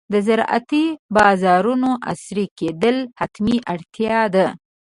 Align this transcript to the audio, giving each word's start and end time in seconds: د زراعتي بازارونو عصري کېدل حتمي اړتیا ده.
د 0.13 0.13
زراعتي 0.27 0.85
بازارونو 1.15 1.89
عصري 2.11 2.45
کېدل 2.59 2.97
حتمي 3.19 3.57
اړتیا 3.73 4.19
ده. 4.35 4.47